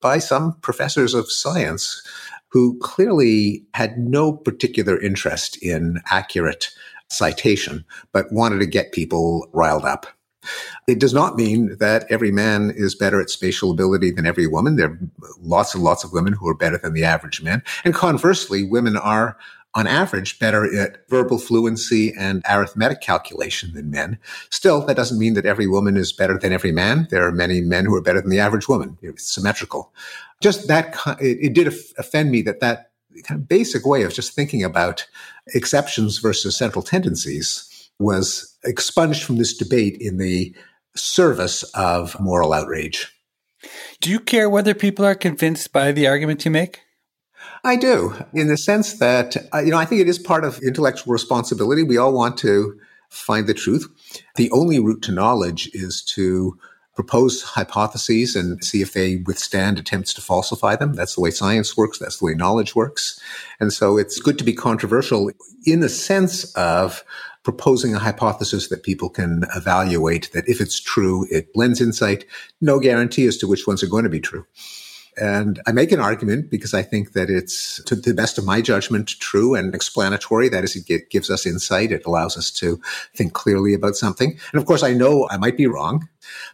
[0.00, 2.06] by some professors of science
[2.50, 6.70] who clearly had no particular interest in accurate
[7.08, 10.06] citation, but wanted to get people riled up.
[10.86, 14.76] It does not mean that every man is better at spatial ability than every woman.
[14.76, 14.98] There are
[15.40, 17.62] lots and lots of women who are better than the average man.
[17.84, 19.36] And conversely, women are
[19.74, 24.18] on average better at verbal fluency and arithmetic calculation than men.
[24.50, 27.06] Still, that doesn't mean that every woman is better than every man.
[27.10, 28.96] There are many men who are better than the average woman.
[29.02, 29.92] It's symmetrical.
[30.40, 32.87] Just that, it, it did offend me that that
[33.22, 35.06] kind of basic way of just thinking about
[35.54, 40.54] exceptions versus central tendencies was expunged from this debate in the
[40.94, 43.12] service of moral outrage.
[44.00, 46.82] Do you care whether people are convinced by the argument you make?
[47.64, 50.60] I do, in the sense that, uh, you know, I think it is part of
[50.60, 51.82] intellectual responsibility.
[51.82, 52.78] We all want to
[53.10, 53.86] find the truth.
[54.36, 56.58] The only route to knowledge is to
[56.98, 60.94] propose hypotheses and see if they withstand attempts to falsify them.
[60.94, 61.96] That's the way science works.
[62.00, 63.20] That's the way knowledge works.
[63.60, 65.30] And so it's good to be controversial
[65.64, 67.04] in the sense of
[67.44, 72.24] proposing a hypothesis that people can evaluate that if it's true, it lends insight.
[72.60, 74.44] No guarantee as to which ones are going to be true.
[75.20, 78.60] And I make an argument because I think that it's, to the best of my
[78.60, 80.48] judgment, true and explanatory.
[80.48, 81.92] That is, it gives us insight.
[81.92, 82.80] It allows us to
[83.14, 84.38] think clearly about something.
[84.52, 86.08] And of course, I know I might be wrong,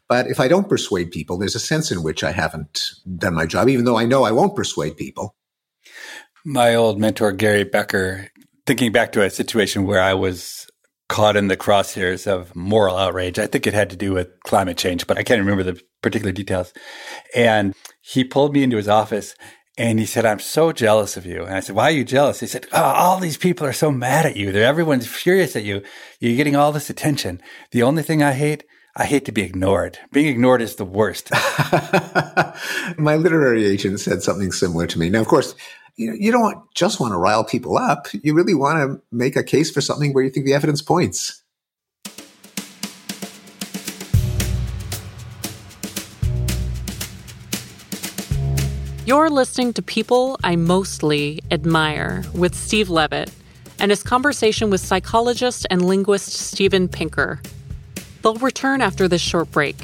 [0.08, 3.46] but if I don't persuade people, there's a sense in which I haven't done my
[3.46, 5.34] job, even though I know I won't persuade people.
[6.44, 8.28] My old mentor, Gary Becker,
[8.66, 10.66] thinking back to a situation where I was
[11.08, 13.38] caught in the crosshairs of moral outrage.
[13.38, 16.32] I think it had to do with climate change, but I can't remember the particular
[16.32, 16.72] details.
[17.34, 17.74] And
[18.06, 19.34] he pulled me into his office
[19.78, 21.44] and he said, I'm so jealous of you.
[21.44, 22.40] And I said, why are you jealous?
[22.40, 24.52] He said, oh, all these people are so mad at you.
[24.52, 25.82] They're, everyone's furious at you.
[26.20, 27.40] You're getting all this attention.
[27.70, 28.64] The only thing I hate,
[28.94, 29.98] I hate to be ignored.
[30.12, 31.30] Being ignored is the worst.
[32.98, 35.08] My literary agent said something similar to me.
[35.08, 35.54] Now, of course,
[35.96, 38.08] you, know, you don't just want to rile people up.
[38.12, 41.42] You really want to make a case for something where you think the evidence points.
[49.06, 53.30] You're listening to People I Mostly Admire with Steve Levitt
[53.78, 57.42] and his conversation with psychologist and linguist Steven Pinker.
[58.22, 59.76] They'll return after this short break.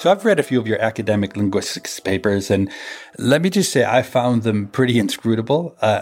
[0.00, 2.70] So I've read a few of your academic linguistics papers, and
[3.18, 5.76] let me just say I found them pretty inscrutable.
[5.82, 5.98] Uh,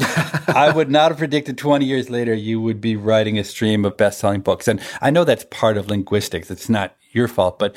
[0.55, 3.97] I would not have predicted 20 years later you would be writing a stream of
[3.97, 6.49] best-selling books, and I know that's part of linguistics.
[6.49, 7.75] It's not your fault, but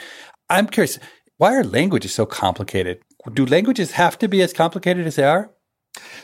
[0.47, 0.99] I'm curious:
[1.37, 2.99] why are languages so complicated?
[3.33, 5.49] Do languages have to be as complicated as they are?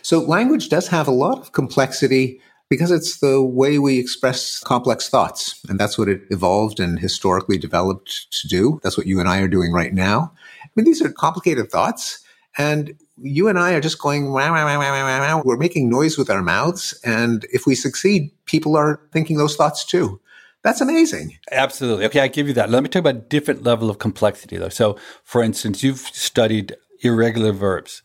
[0.03, 5.09] So language does have a lot of complexity because it's the way we express complex
[5.09, 5.63] thoughts.
[5.69, 8.79] And that's what it evolved and historically developed to do.
[8.83, 10.33] That's what you and I are doing right now.
[10.63, 12.23] I mean, these are complicated thoughts.
[12.57, 16.99] And you and I are just going, we're making noise with our mouths.
[17.05, 20.19] And if we succeed, people are thinking those thoughts too.
[20.63, 21.37] That's amazing.
[21.51, 22.05] Absolutely.
[22.07, 22.69] Okay, I give you that.
[22.69, 24.69] Let me talk about a different level of complexity though.
[24.69, 28.01] So, for instance, you've studied irregular verbs.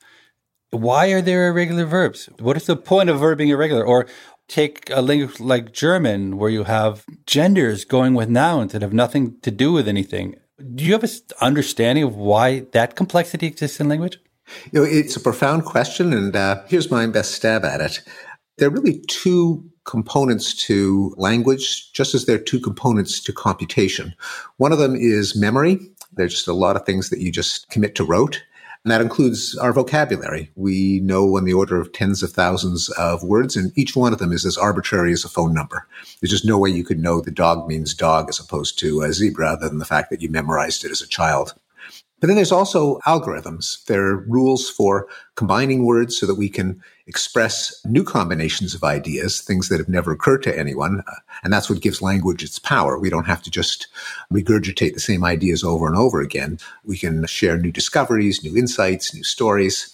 [0.71, 2.29] Why are there irregular verbs?
[2.39, 3.85] What is the point of verb being irregular?
[3.85, 4.07] Or
[4.53, 9.41] take a language like German, where you have genders going with nouns that have nothing
[9.41, 10.37] to do with anything.
[10.75, 11.11] Do you have an
[11.41, 14.19] understanding of why that complexity exists in language?
[14.71, 18.03] You know, it's a profound question, and uh, here's my best stab at it.
[18.59, 24.15] There are really two components to language, just as there are two components to computation.
[24.59, 25.81] One of them is memory.
[26.13, 28.43] There's just a lot of things that you just commit to rote.
[28.85, 30.51] And that includes our vocabulary.
[30.57, 34.19] We know on the order of tens of thousands of words, and each one of
[34.19, 35.87] them is as arbitrary as a phone number.
[36.21, 39.13] There's just no way you could know the dog means dog as opposed to a
[39.13, 41.55] zebra other than the fact that you memorized it as a child.
[42.23, 43.85] But then there's also algorithms.
[43.87, 49.41] There are rules for combining words so that we can express new combinations of ideas,
[49.41, 51.03] things that have never occurred to anyone.
[51.09, 52.97] Uh, and that's what gives language its power.
[52.97, 53.89] We don't have to just
[54.33, 56.61] regurgitate the same ideas over and over again.
[56.85, 59.93] We can share new discoveries, new insights, new stories.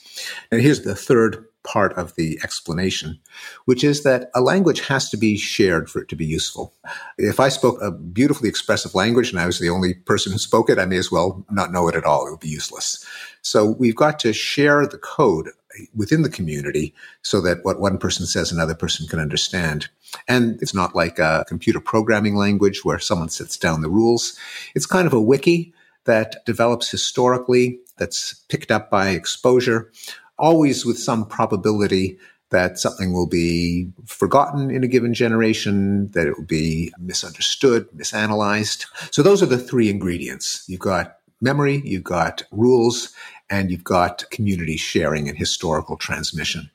[0.52, 3.18] And here's the third part of the explanation,
[3.66, 6.74] which is that a language has to be shared for it to be useful.
[7.18, 10.70] If I spoke a beautifully expressive language and I was the only person who spoke
[10.70, 12.26] it, I may as well not know it at all.
[12.26, 13.04] It would be useless.
[13.42, 15.50] So we've got to share the code
[15.94, 19.88] within the community so that what one person says another person can understand.
[20.26, 24.38] And it's not like a computer programming language where someone sets down the rules.
[24.74, 29.92] It's kind of a wiki that develops historically, that's picked up by exposure,
[30.38, 32.18] always with some probability
[32.50, 38.86] that something will be forgotten in a given generation, that it will be misunderstood, misanalyzed.
[39.12, 40.64] So those are the three ingredients.
[40.66, 43.12] You've got memory, you've got rules,
[43.50, 46.70] and you've got community sharing and historical transmission.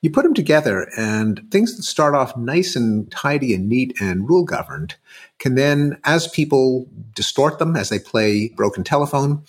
[0.00, 4.28] You put them together and things that start off nice and tidy and neat and
[4.28, 4.94] rule governed
[5.38, 9.44] can then, as people distort them, as they play broken telephone,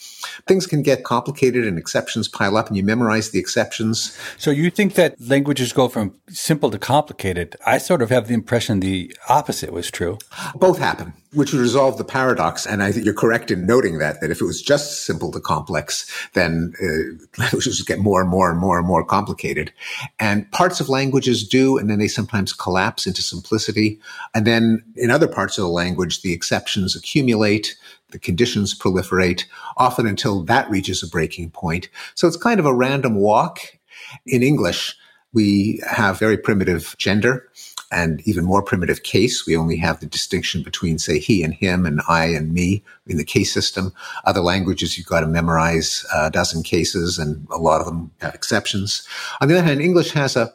[0.47, 4.15] things can get complicated and exceptions pile up and you memorize the exceptions.
[4.37, 7.55] So you think that languages go from simple to complicated?
[7.65, 10.19] I sort of have the impression the opposite was true.
[10.55, 12.67] Both happen, which would resolve the paradox.
[12.67, 15.39] And I think you're correct in noting that, that if it was just simple to
[15.39, 19.73] complex, then uh, languages get more and more and more and more complicated.
[20.17, 23.99] And parts of languages do, and then they sometimes collapse into simplicity.
[24.33, 27.77] And then in other parts of the language, the exceptions accumulate,
[28.11, 29.45] the conditions proliferate,
[29.77, 31.89] often until that reaches a breaking point.
[32.15, 33.59] So it's kind of a random walk.
[34.25, 34.95] In English,
[35.33, 37.47] we have very primitive gender
[37.91, 39.45] and even more primitive case.
[39.45, 43.17] We only have the distinction between, say, he and him and I and me in
[43.17, 43.93] the case system.
[44.25, 48.35] Other languages, you've got to memorize a dozen cases, and a lot of them have
[48.35, 49.07] exceptions.
[49.41, 50.51] On the other hand, English has a,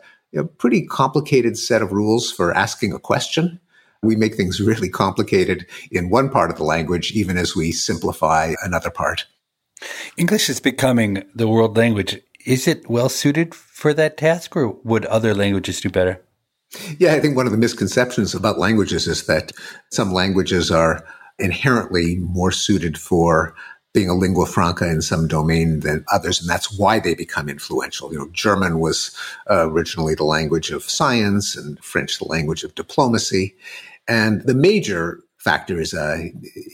[0.58, 3.60] pretty complicated set of rules for asking a question.
[4.02, 8.54] We make things really complicated in one part of the language, even as we simplify
[8.64, 9.26] another part.
[10.16, 12.20] English is becoming the world language.
[12.44, 16.20] Is it well suited for that task, or would other languages do better?
[16.98, 19.52] Yeah, I think one of the misconceptions about languages is that
[19.90, 21.04] some languages are
[21.38, 23.54] inherently more suited for
[23.92, 28.12] being a lingua franca in some domain than others, and that's why they become influential.
[28.12, 29.16] You know, German was
[29.48, 33.54] uh, originally the language of science, and French the language of diplomacy,
[34.08, 36.24] and the major factor is uh,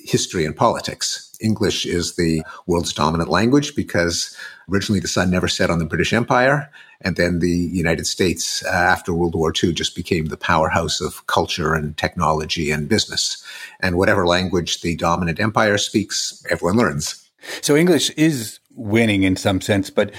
[0.04, 1.36] history and politics.
[1.40, 4.34] English is the world's dominant language because
[4.70, 6.70] originally the sun never set on the British Empire.
[7.02, 11.26] And then the United States, uh, after World War II, just became the powerhouse of
[11.26, 13.42] culture and technology and business.
[13.80, 17.26] And whatever language the dominant empire speaks, everyone learns.
[17.62, 20.12] So English is winning in some sense, but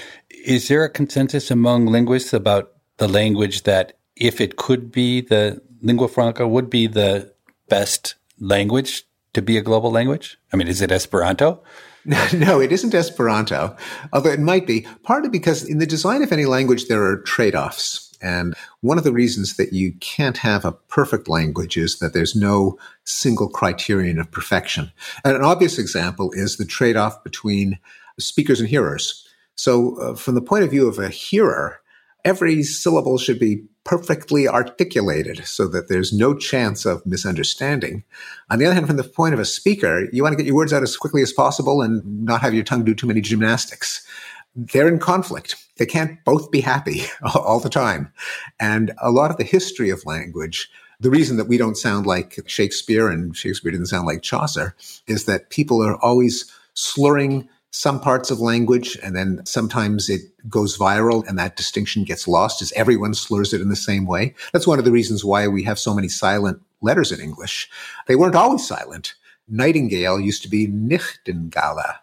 [0.44, 5.62] is there a consensus among linguists about the language that if it could be the
[5.80, 7.32] lingua franca would be the
[7.68, 10.38] best language to be a global language?
[10.52, 11.62] I mean, is it Esperanto?
[12.34, 13.76] No, it isn't Esperanto,
[14.12, 17.54] although it might be, partly because in the design of any language, there are trade
[17.54, 18.12] offs.
[18.20, 22.36] And one of the reasons that you can't have a perfect language is that there's
[22.36, 24.92] no single criterion of perfection.
[25.24, 27.78] And an obvious example is the trade off between
[28.18, 29.26] speakers and hearers.
[29.54, 31.81] So, uh, from the point of view of a hearer,
[32.24, 38.04] every syllable should be perfectly articulated so that there's no chance of misunderstanding.
[38.50, 40.54] On the other hand, from the point of a speaker, you want to get your
[40.54, 44.06] words out as quickly as possible and not have your tongue do too many gymnastics.
[44.54, 45.56] They're in conflict.
[45.78, 47.02] They can't both be happy
[47.34, 48.12] all the time.
[48.60, 50.70] And a lot of the history of language
[51.02, 54.76] the reason that we don't sound like Shakespeare and Shakespeare didn't sound like Chaucer
[55.08, 60.76] is that people are always slurring some parts of language and then sometimes it goes
[60.76, 64.34] viral and that distinction gets lost as everyone slurs it in the same way.
[64.52, 67.70] That's one of the reasons why we have so many silent letters in English.
[68.06, 69.14] They weren't always silent.
[69.48, 71.96] Nightingale used to be Nichtengale.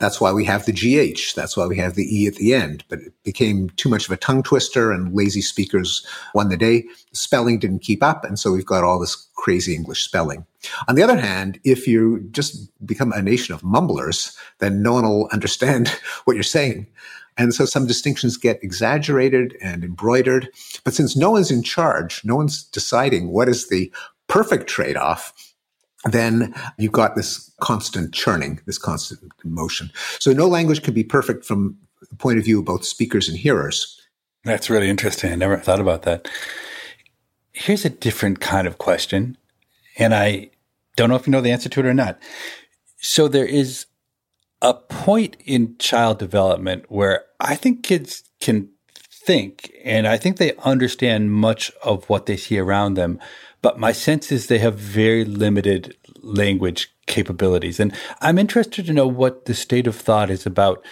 [0.00, 1.34] That's why we have the GH.
[1.36, 2.84] That's why we have the E at the end.
[2.88, 6.84] But it became too much of a tongue twister and lazy speakers won the day.
[7.12, 8.24] Spelling didn't keep up.
[8.24, 10.46] And so we've got all this crazy English spelling.
[10.88, 15.04] On the other hand, if you just become a nation of mumblers, then no one
[15.04, 15.88] will understand
[16.24, 16.86] what you're saying.
[17.36, 20.48] And so some distinctions get exaggerated and embroidered.
[20.82, 23.92] But since no one's in charge, no one's deciding what is the
[24.28, 25.32] perfect trade off,
[26.04, 29.90] then you've got this constant churning, this constant motion.
[30.18, 31.76] So no language can be perfect from
[32.08, 34.00] the point of view of both speakers and hearers.
[34.44, 35.32] That's really interesting.
[35.32, 36.28] I never thought about that.
[37.52, 39.36] Here's a different kind of question,
[39.98, 40.50] and I
[40.96, 42.18] don't know if you know the answer to it or not.
[42.98, 43.86] So there is
[44.62, 48.70] a point in child development where I think kids can
[49.10, 53.18] think and I think they understand much of what they see around them.
[53.62, 57.80] But my sense is they have very limited language capabilities.
[57.80, 60.84] And I'm interested to know what the state of thought is about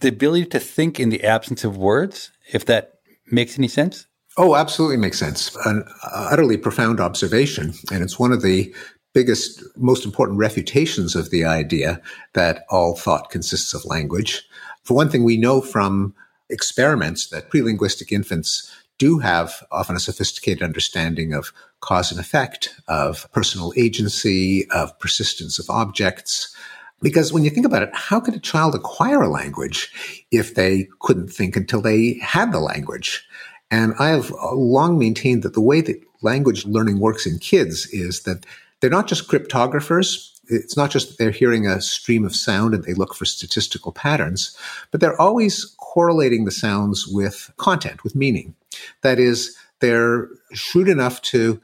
[0.00, 2.98] the ability to think in the absence of words, if that
[3.30, 4.06] makes any sense.
[4.36, 5.56] Oh, absolutely makes sense.
[5.64, 7.72] An utterly profound observation.
[7.92, 8.74] And it's one of the
[9.12, 12.02] biggest, most important refutations of the idea
[12.32, 14.42] that all thought consists of language.
[14.82, 16.14] For one thing, we know from
[16.50, 18.70] experiments that prelinguistic infants
[19.04, 25.58] do have often a sophisticated understanding of cause and effect, of personal agency, of persistence
[25.58, 26.56] of objects.
[27.02, 30.88] Because when you think about it, how could a child acquire a language if they
[31.00, 33.28] couldn't think until they had the language?
[33.70, 37.86] And I have uh, long maintained that the way that language learning works in kids
[37.88, 38.46] is that
[38.80, 40.30] they're not just cryptographers.
[40.48, 43.92] It's not just that they're hearing a stream of sound and they look for statistical
[43.92, 44.56] patterns,
[44.90, 48.54] but they're always correlating the sounds with content, with meaning.
[49.02, 51.60] That is, they're shrewd enough to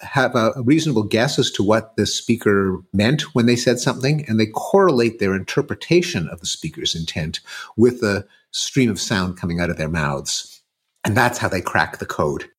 [0.00, 4.38] have a reasonable guess as to what the speaker meant when they said something, and
[4.38, 7.40] they correlate their interpretation of the speaker's intent
[7.76, 10.62] with the stream of sound coming out of their mouths.
[11.04, 12.50] And that's how they crack the code.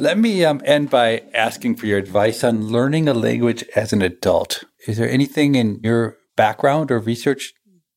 [0.00, 4.00] Let me um, end by asking for your advice on learning a language as an
[4.00, 4.62] adult.
[4.86, 7.52] Is there anything in your background or research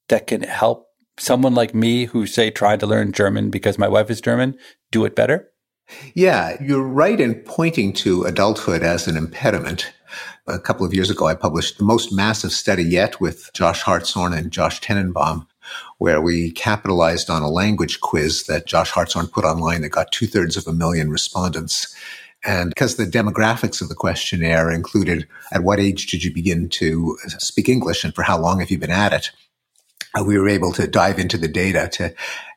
[0.09, 0.87] that can help
[1.17, 4.57] someone like me who say tried to learn German because my wife is German
[4.91, 5.47] do it better?
[6.13, 9.93] Yeah, you're right in pointing to adulthood as an impediment.
[10.47, 14.33] A couple of years ago, I published the most massive study yet with Josh Hartshorne
[14.33, 15.45] and Josh Tenenbaum
[15.97, 20.27] where we capitalized on a language quiz that Josh Hartshorne put online that got two
[20.27, 21.95] thirds of a million respondents.
[22.43, 27.17] And because the demographics of the questionnaire included at what age did you begin to
[27.37, 29.31] speak English and for how long have you been at it,
[30.19, 32.13] uh, we were able to dive into the data to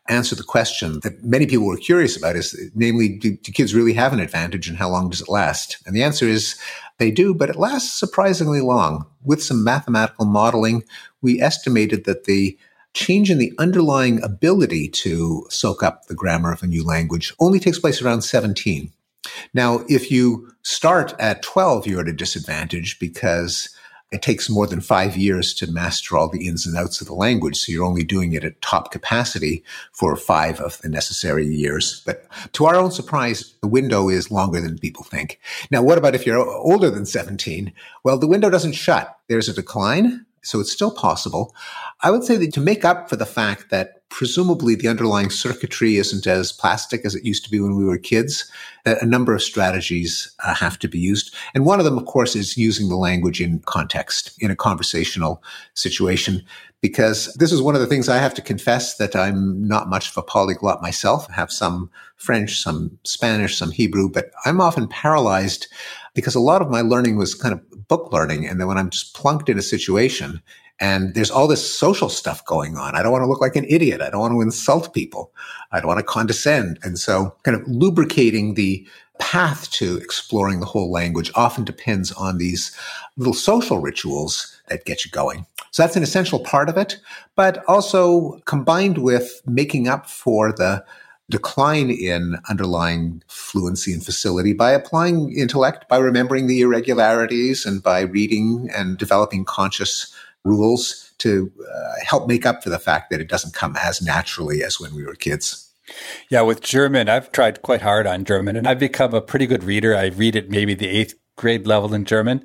[0.08, 3.94] answer the question that many people were curious about is namely, do, do, kids really
[3.94, 5.78] have an advantage and how long does it last?
[5.86, 6.58] And the answer is
[6.98, 9.06] they do, but it lasts surprisingly long.
[9.22, 10.84] With some mathematical modeling,
[11.22, 12.58] we estimated that the
[12.92, 17.58] change in the underlying ability to soak up the grammar of a new language only
[17.58, 18.92] takes place around 17.
[19.52, 23.68] Now, if you start at 12, you're at a disadvantage because
[24.14, 27.14] it takes more than five years to master all the ins and outs of the
[27.14, 27.56] language.
[27.56, 32.00] So you're only doing it at top capacity for five of the necessary years.
[32.06, 35.40] But to our own surprise, the window is longer than people think.
[35.70, 37.72] Now, what about if you're older than 17?
[38.04, 39.18] Well, the window doesn't shut.
[39.28, 40.26] There's a decline.
[40.42, 41.54] So it's still possible.
[42.00, 45.96] I would say that to make up for the fact that presumably the underlying circuitry
[45.96, 48.48] isn't as plastic as it used to be when we were kids,
[48.86, 51.34] a number of strategies uh, have to be used.
[51.52, 55.42] And one of them, of course, is using the language in context, in a conversational
[55.74, 56.44] situation,
[56.80, 60.10] because this is one of the things I have to confess that I'm not much
[60.10, 61.26] of a polyglot myself.
[61.28, 65.66] I have some French, some Spanish, some Hebrew, but I'm often paralyzed
[66.14, 68.46] because a lot of my learning was kind of book learning.
[68.46, 70.40] And then when I'm just plunked in a situation
[70.80, 72.96] and there's all this social stuff going on.
[72.96, 74.00] I don't want to look like an idiot.
[74.00, 75.32] I don't want to insult people.
[75.72, 76.78] I don't want to condescend.
[76.82, 78.86] And so kind of lubricating the
[79.18, 82.76] path to exploring the whole language often depends on these
[83.16, 85.46] little social rituals that get you going.
[85.70, 86.98] So that's an essential part of it,
[87.36, 90.84] but also combined with making up for the
[91.30, 98.00] decline in underlying fluency and facility by applying intellect, by remembering the irregularities and by
[98.00, 100.13] reading and developing conscious
[100.44, 104.62] rules to uh, help make up for the fact that it doesn't come as naturally
[104.62, 105.70] as when we were kids.
[106.30, 109.64] Yeah, with German, I've tried quite hard on German and I've become a pretty good
[109.64, 109.94] reader.
[109.96, 112.44] I read at maybe the eighth grade level in German,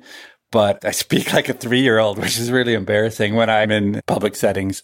[0.50, 4.00] but I speak like a three year old, which is really embarrassing when I'm in
[4.06, 4.82] public settings.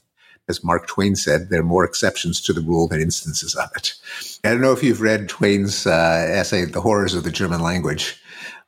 [0.49, 3.95] As Mark Twain said, there are more exceptions to the rule than instances of it.
[4.45, 8.23] I don't know if you've read Twain's uh, essay, The Horrors of the German Language,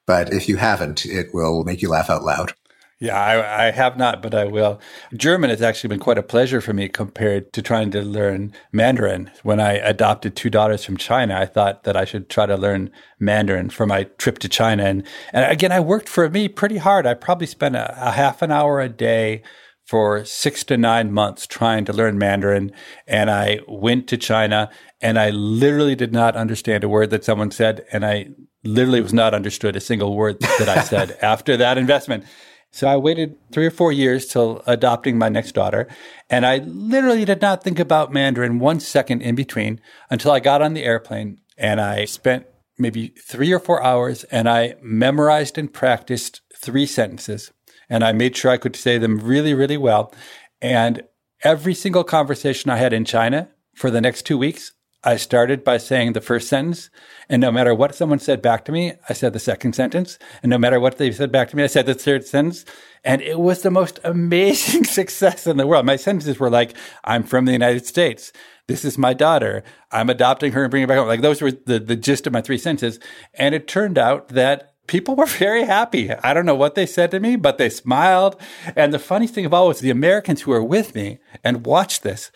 [0.05, 2.53] but if you haven't, it will make you laugh out loud.
[3.01, 4.81] Yeah, I, I, have not, but I will.
[5.15, 9.31] German has actually been quite a pleasure for me compared to trying to learn Mandarin.
[9.45, 12.91] When I adopted two daughters from China, I thought that I should try to learn
[13.21, 14.83] Mandarin for my trip to China.
[14.83, 17.07] And, and again, I worked for me pretty hard.
[17.07, 19.43] I probably spent a, a half an hour a day
[19.87, 22.73] for six to nine months trying to learn Mandarin.
[23.07, 24.71] And I went to China
[25.01, 27.87] and I literally did not understand a word that someone said.
[27.93, 28.31] And I
[28.65, 32.25] literally was not understood a single word that I said after that investment.
[32.71, 35.89] So I waited three or four years till adopting my next daughter.
[36.29, 40.63] And I literally did not think about Mandarin one second in between until I got
[40.63, 42.47] on the airplane and I spent
[42.79, 47.53] maybe three or four hours and I memorized and practiced three sentences.
[47.91, 50.13] And I made sure I could say them really, really well.
[50.61, 51.03] And
[51.43, 54.73] every single conversation I had in China for the next two weeks,
[55.09, 56.91] I started by saying the first sentence.
[57.31, 60.19] And no matter what someone said back to me, I said the second sentence.
[60.43, 62.67] And no matter what they said back to me, I said the third sentence.
[63.05, 65.87] And it was the most amazing success in the world.
[65.87, 68.35] My sentences were like, I'm from the United States.
[68.67, 69.65] This is my daughter.
[69.91, 71.09] I'm adopting her and bringing her back home.
[71.09, 73.01] Like those were the, the gist of my three sentences.
[73.33, 76.13] And it turned out that people were very happy.
[76.13, 78.39] I don't know what they said to me, but they smiled.
[78.77, 82.03] And the funniest thing of all was the Americans who were with me and watched
[82.03, 82.31] this,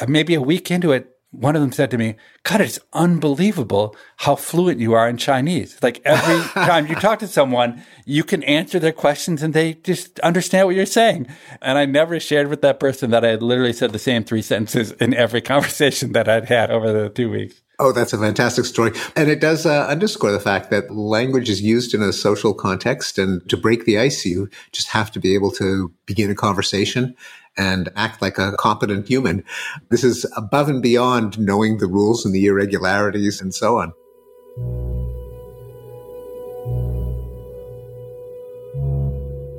[0.00, 1.10] uh, maybe a week into it,
[1.40, 5.78] one of them said to me, God, it's unbelievable how fluent you are in Chinese.
[5.82, 10.18] Like every time you talk to someone, you can answer their questions and they just
[10.20, 11.26] understand what you're saying.
[11.60, 14.42] And I never shared with that person that I had literally said the same three
[14.42, 17.60] sentences in every conversation that I'd had over the two weeks.
[17.80, 18.92] Oh, that's a fantastic story.
[19.16, 23.18] And it does uh, underscore the fact that language is used in a social context.
[23.18, 27.16] And to break the ice, you just have to be able to begin a conversation
[27.56, 29.44] and act like a competent human.
[29.90, 33.92] This is above and beyond knowing the rules and the irregularities and so on.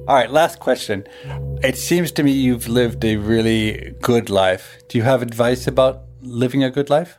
[0.07, 1.07] All right, last question.
[1.63, 4.77] It seems to me you've lived a really good life.
[4.87, 7.17] Do you have advice about living a good life?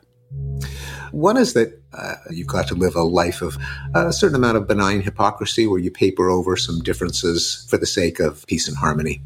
[1.10, 3.56] One is that uh, you've got to live a life of
[3.94, 8.20] a certain amount of benign hypocrisy where you paper over some differences for the sake
[8.20, 9.22] of peace and harmony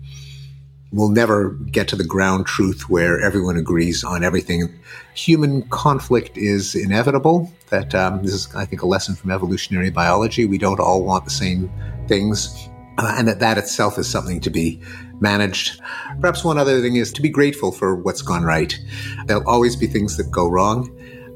[0.92, 4.68] we'll never get to the ground truth where everyone agrees on everything.
[5.14, 7.52] Human conflict is inevitable.
[7.68, 10.44] That um, this is, I think, a lesson from evolutionary biology.
[10.44, 11.70] We don't all want the same
[12.08, 12.68] things,
[12.98, 14.80] uh, and that that itself is something to be
[15.20, 15.80] managed.
[16.20, 18.76] Perhaps one other thing is to be grateful for what's gone right.
[19.26, 20.90] There'll always be things that go wrong,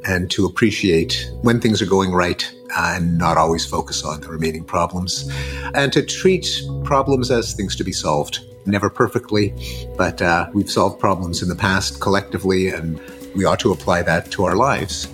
[0.07, 4.29] and to appreciate when things are going right uh, and not always focus on the
[4.29, 5.31] remaining problems,
[5.75, 6.49] and to treat
[6.83, 9.55] problems as things to be solved never perfectly,
[9.97, 13.01] but uh, we've solved problems in the past collectively, and
[13.35, 15.09] we ought to apply that to our lives.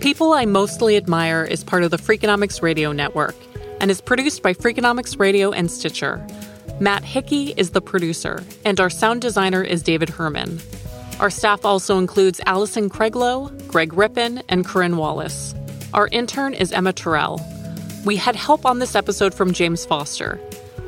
[0.00, 3.34] People I Mostly Admire is part of the Freakonomics Radio Network
[3.80, 6.24] and is produced by Freakonomics Radio and Stitcher.
[6.78, 10.60] Matt Hickey is the producer, and our sound designer is David Herman.
[11.20, 15.53] Our staff also includes Allison Craiglow, Greg Rippin, and Corinne Wallace.
[15.94, 17.40] Our intern is Emma Terrell.
[18.04, 20.40] We had help on this episode from James Foster.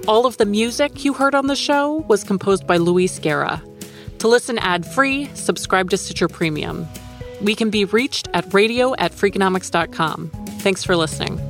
[0.09, 3.63] All of the music you heard on the show was composed by Luis Guerra.
[4.19, 6.89] To listen ad free, subscribe to Stitcher Premium.
[7.41, 10.29] We can be reached at radio at freakonomics.com.
[10.59, 11.41] Thanks for listening.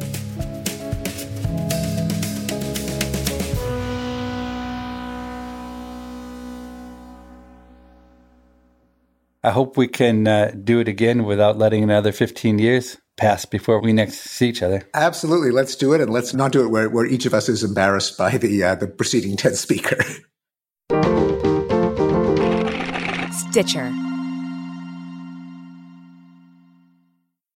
[9.43, 13.81] I hope we can uh, do it again without letting another 15 years pass before
[13.81, 14.89] we next see each other.
[14.95, 15.51] Absolutely.
[15.51, 16.01] Let's do it.
[16.01, 18.75] And let's not do it where, where each of us is embarrassed by the, uh,
[18.75, 19.99] the preceding TED speaker.
[23.33, 24.06] Stitcher.